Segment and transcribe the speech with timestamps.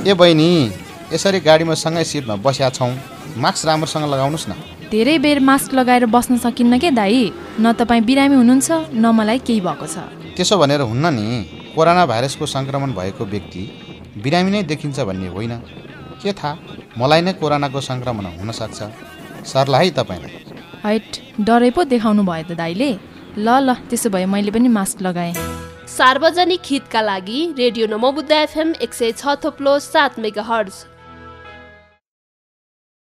[0.00, 0.48] ए बहिनी
[1.12, 2.92] यसरी गाडीमा सँगै सिटमा बसिया छौँ।
[3.36, 4.52] मास्क राम्रोसँग लगाउनुहोस् न।
[4.90, 7.32] धेरै बेर मास्क लगाएर बस्न सकिन्न के दाई?
[7.60, 11.26] न तपाईँ बिरामी हुनुहुन्छ न मलाई केही भएको छ। त्यसो भनेर हुन्न नि
[11.76, 13.62] कोरोना भाइरसको सङ्क्रमण भएको व्यक्ति
[14.24, 15.52] बिरामी नै देखिन्छ भन्ने होइन।
[16.24, 16.56] के थाहा
[16.96, 18.78] मलाई नै कोरोनाको सङ्क्रमण हुनसक्छ
[19.52, 20.32] सर्ला है तपाईँलाई।
[20.80, 21.08] हैट
[21.44, 22.90] डरै पो देखाउनु भयो त दाईले।
[23.36, 25.59] ल ल त्यसो भए मैले पनि मास्क लगाएँ।
[25.90, 30.72] सार्वजनिक हितका लागि रेडियो नमोबुद्ध एफएम एक सय छ थोप्लो सात मेगा हर्ज